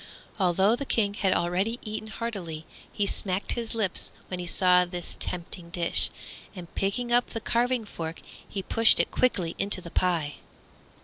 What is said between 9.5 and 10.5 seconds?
into the pie.